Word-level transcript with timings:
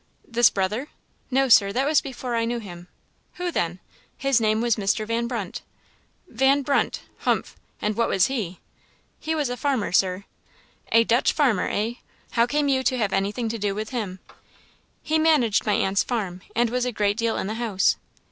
"This 0.27 0.49
brother?" 0.49 0.87
"No, 1.29 1.47
Sir; 1.47 1.71
that 1.73 1.85
was 1.85 2.01
before 2.01 2.35
I 2.35 2.43
knew 2.43 2.57
him." 2.57 2.87
"Who 3.33 3.51
then?" 3.51 3.79
"His 4.17 4.41
name 4.41 4.59
was 4.59 4.75
Mr. 4.75 5.05
Van 5.05 5.27
Brunt." 5.27 5.61
"Van 6.27 6.63
Brunt! 6.63 7.01
Humph! 7.19 7.55
And 7.83 7.95
what 7.95 8.09
was 8.09 8.25
he?" 8.25 8.59
"He 9.19 9.35
was 9.35 9.47
a 9.47 9.55
farmer, 9.55 9.91
Sir." 9.91 10.25
"A 10.91 11.03
Dutch 11.03 11.33
farmer, 11.33 11.69
eh? 11.69 11.93
How 12.31 12.47
came 12.47 12.67
you 12.67 12.81
to 12.81 12.97
have 12.97 13.13
anything 13.13 13.47
to 13.49 13.59
do 13.59 13.75
with 13.75 13.91
him?" 13.91 14.17
"He 15.03 15.19
managed 15.19 15.67
my 15.67 15.73
aunt's 15.73 16.01
farm, 16.01 16.41
and 16.55 16.71
was 16.71 16.83
a 16.85 16.91
great 16.91 17.15
deal 17.15 17.37
in 17.37 17.45
the 17.45 17.53
house." 17.61 17.97